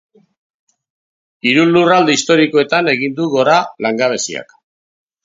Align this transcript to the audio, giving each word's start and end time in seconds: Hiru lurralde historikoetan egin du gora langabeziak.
Hiru 1.49 1.65
lurralde 1.75 2.15
historikoetan 2.19 2.89
egin 2.95 3.15
du 3.21 3.29
gora 3.35 3.59
langabeziak. 3.87 4.57